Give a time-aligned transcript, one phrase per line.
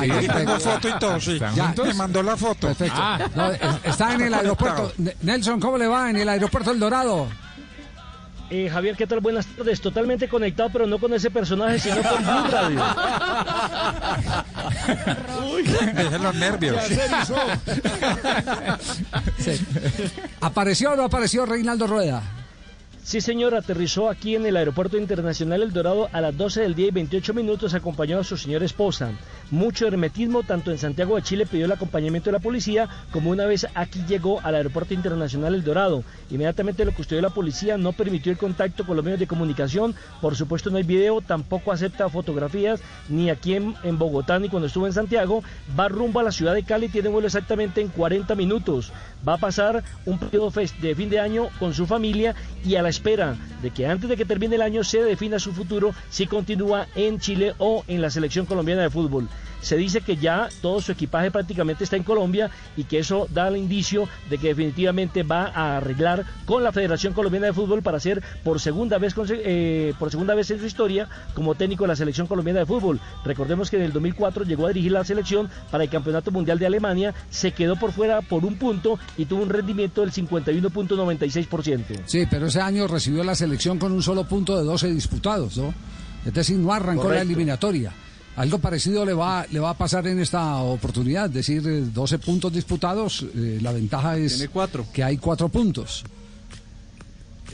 [0.00, 1.32] Sí, Ahí tengo foto y todo, sí.
[1.34, 1.86] ¿Están Ya, juntos?
[1.88, 2.66] me mandó la foto.
[2.68, 3.00] Perfecto.
[3.34, 4.92] No, es- está en el aeropuerto.
[5.22, 7.28] Nelson, ¿cómo le va en el aeropuerto El Dorado?
[8.48, 9.18] Eh, Javier, ¿qué tal?
[9.18, 9.80] Buenas tardes.
[9.80, 12.80] Totalmente conectado, pero no con ese personaje, sino con Blue Radio.
[15.94, 16.82] Deje los nervios.
[19.38, 19.60] Sí.
[20.40, 22.22] ¿Apareció o no apareció Reinaldo Rueda?
[23.06, 26.88] Sí, señor, aterrizó aquí en el Aeropuerto Internacional El Dorado a las 12 del día
[26.88, 29.12] y 28 minutos acompañado a su señora esposa.
[29.52, 33.46] Mucho hermetismo, tanto en Santiago de Chile pidió el acompañamiento de la policía, como una
[33.46, 36.02] vez aquí llegó al Aeropuerto Internacional El Dorado.
[36.30, 40.34] Inmediatamente lo custodió la policía, no permitió el contacto con los medios de comunicación, por
[40.34, 44.92] supuesto no hay video, tampoco acepta fotografías, ni aquí en, Bogotá ni cuando estuvo en
[44.92, 45.44] Santiago.
[45.78, 48.90] Va rumbo a la ciudad de Cali, tiene vuelo exactamente en 40 minutos.
[49.26, 52.34] Va a pasar un periodo de fin de año con su familia
[52.64, 55.52] y a la espera de que antes de que termine el año se defina su
[55.52, 59.28] futuro si continúa en Chile o en la selección colombiana de fútbol.
[59.60, 63.48] Se dice que ya todo su equipaje prácticamente está en Colombia y que eso da
[63.48, 67.98] el indicio de que definitivamente va a arreglar con la Federación Colombiana de Fútbol para
[67.98, 71.96] ser por segunda vez eh, por segunda vez en su historia como técnico de la
[71.96, 73.00] selección colombiana de fútbol.
[73.24, 76.66] Recordemos que en el 2004 llegó a dirigir la selección para el Campeonato Mundial de
[76.66, 82.02] Alemania, se quedó por fuera por un punto y tuvo un rendimiento del 51.96%.
[82.04, 85.72] Sí, pero ese año recibió la selección con un solo punto de 12 disputados, ¿no?
[86.24, 87.92] Es decir, no arrancó la eliminatoria.
[88.36, 92.18] Algo parecido le va, le va a pasar en esta oportunidad, es decir, eh, 12
[92.18, 94.86] puntos disputados, eh, la ventaja es Tiene cuatro.
[94.92, 96.04] que hay cuatro puntos.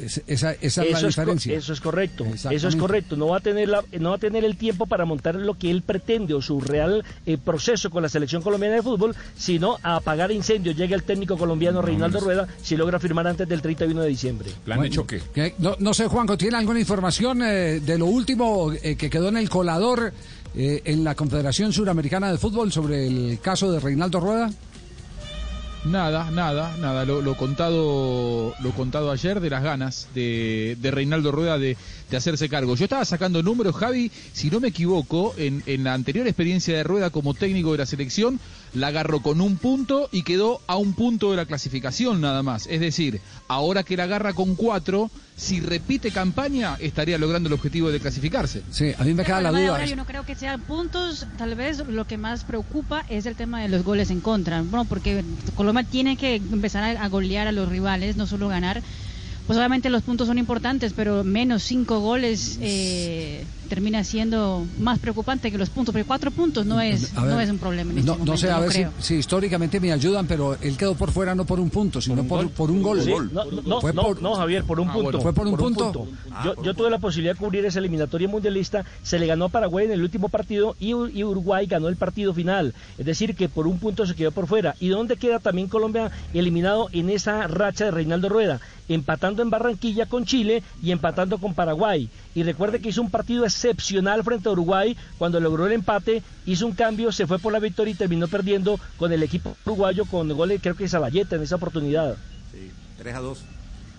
[0.01, 1.57] Es- esa esa es la Eso es, co- diferencia.
[1.57, 3.17] eso es correcto, eso es correcto.
[3.17, 5.71] No va a tener la- no va a tener el tiempo para montar lo que
[5.71, 9.97] él pretende o su real eh, proceso con la selección colombiana de fútbol, sino a
[9.97, 10.77] apagar incendios.
[10.77, 14.51] Llega el técnico colombiano Reinaldo Rueda si logra firmar antes del 31 de diciembre.
[14.65, 15.21] Plan de choque.
[15.35, 19.29] Que- No, no sé, Juanco, ¿tiene alguna información eh, de lo último eh, que quedó
[19.29, 20.13] en el colador
[20.55, 24.51] eh, en la Confederación Suramericana de Fútbol sobre el caso de Reinaldo Rueda?
[25.85, 27.05] Nada, nada, nada.
[27.05, 31.77] Lo, lo contado, lo contado ayer de las ganas de, de Reinaldo Rueda de,
[32.17, 32.77] hacerse cargo.
[32.77, 37.09] Yo estaba sacando números, Javi, si no me equivoco, en la anterior experiencia de Rueda
[37.09, 38.39] como técnico de la selección,
[38.75, 42.67] la agarró con un punto y quedó a un punto de la clasificación nada más.
[42.67, 47.91] Es decir, ahora que la agarra con cuatro, si repite campaña, estaría logrando el objetivo
[47.91, 48.63] de clasificarse.
[48.71, 49.69] Sí, a mí me queda la duda.
[49.71, 53.35] ahora yo no creo que sean puntos, tal vez lo que más preocupa es el
[53.35, 55.25] tema de los goles en contra, bueno, porque
[55.57, 58.83] Colombia tiene que empezar a, a golear a los rivales, no solo ganar.
[59.47, 65.51] Pues obviamente los puntos son importantes, pero menos cinco goles eh, termina siendo más preocupante
[65.51, 68.17] que los puntos, porque cuatro puntos no es, ver, no es un problema en este
[68.25, 71.45] no, sé, a no ver si, históricamente me ayudan, pero él quedó por fuera no
[71.47, 73.01] por un punto, sino por, por un gol.
[73.03, 73.13] Sí,
[73.65, 75.05] no, Fue por- no, Javier, por un Ah, punto.
[75.05, 75.21] bueno.
[75.23, 76.07] ¿Fue por un punto?
[76.45, 79.87] Yo, yo tuve la posibilidad de cubrir esa eliminatoria mundialista, se le ganó a Paraguay
[79.87, 82.75] en el último partido y, y Uruguay ganó el partido final.
[82.99, 84.75] Es decir, que por un punto se quedó por fuera.
[84.81, 88.61] ¿Y dónde queda también Colombia eliminado en esa racha de Reinaldo Rueda?
[88.89, 92.11] Empatando en Barranquilla con Chile y empatando con Paraguay.
[92.35, 96.67] Y recuerde que hizo un partido excepcional frente a Uruguay cuando logró el empate, hizo
[96.67, 100.29] un cambio, se fue por la victoria y terminó perdiendo con el equipo uruguayo con
[100.33, 102.17] goles, creo que Sabayeta en esa oportunidad.
[102.99, 103.39] 3 a 2.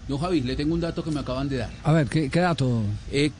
[0.09, 1.71] No, Javi, le tengo un dato que me acaban de dar.
[1.83, 2.81] A ver, ¿qué, qué dato?
[3.11, 3.31] Eh,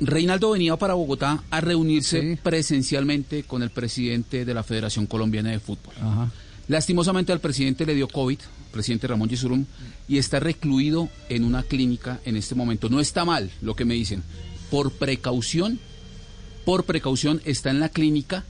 [0.00, 2.38] Reinaldo venía para Bogotá a reunirse Sí.
[2.42, 5.94] presencialmente con el presidente de la Federación Colombiana de Fútbol.
[6.00, 6.30] Ajá.
[6.66, 8.38] Lastimosamente al presidente le dio COVID,
[8.72, 9.64] presidente Ramón Yesurum,
[10.08, 12.88] y está recluido en una clínica en este momento.
[12.88, 14.22] No está mal lo que me dicen.
[14.70, 15.78] Por precaución,
[16.64, 18.44] por precaución está en la clínica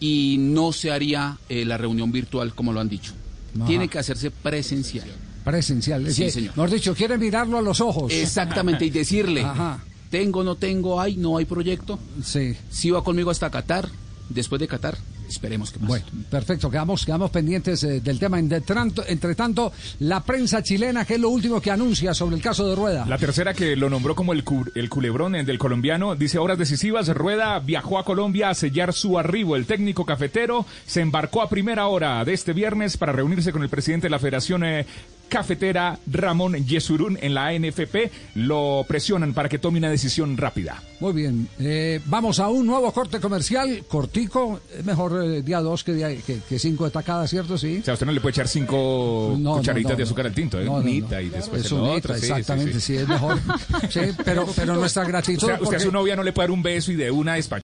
[0.00, 3.12] y no se haría eh, la reunión virtual como lo han dicho.
[3.56, 3.66] Ajá.
[3.66, 5.06] Tiene que hacerse presencial.
[5.44, 6.06] Presencial.
[6.06, 6.50] Es Sí, que, señor.
[6.56, 8.12] Mejor dicho, quiere mirarlo a los ojos.
[8.12, 9.82] Exactamente, y decirle, Ajá.
[10.10, 11.98] tengo, no tengo, hay, no hay proyecto.
[12.24, 12.54] Sí.
[12.70, 13.88] Si va conmigo hasta Qatar,
[14.28, 14.96] después de Qatar,
[15.32, 15.88] esperemos que pase.
[15.88, 18.38] Bueno, perfecto, quedamos, quedamos pendientes eh, del tema.
[18.38, 22.42] Entre tanto, entre tanto, la prensa chilena, que es lo último que anuncia sobre el
[22.42, 23.04] caso de Rueda.
[23.06, 27.08] La tercera que lo nombró como el, cu- el culebrón del colombiano, dice horas decisivas,
[27.08, 29.56] Rueda viajó a Colombia a sellar su arribo.
[29.56, 33.68] El técnico cafetero se embarcó a primera hora de este viernes para reunirse con el
[33.68, 34.86] presidente de la Federación eh,
[35.32, 38.10] Cafetera, Ramón Yesurún, en la ANFP.
[38.34, 40.82] Lo presionan para que tome una decisión rápida.
[41.00, 45.82] Muy bien, eh, vamos a un nuevo corte comercial, cortico, es mejor eh, día dos
[45.82, 47.56] que, día- que, que cinco de tacada, ¿cierto?
[47.58, 47.78] Sí.
[47.80, 50.60] O sea, usted no le puede echar cinco No, cucharitas no, de azúcar al tinto,
[50.60, 50.64] ¿eh?
[50.64, 50.78] No, no.
[50.80, 52.96] Unita y después Es unita, sí, sí, exactamente, sí, sí.
[52.96, 53.38] es mejor.
[53.90, 55.46] Sí, pero, pero nuestra O gratitud.
[55.46, 57.60] sea, usted a su novia no le puede dar un beso y de una despacho.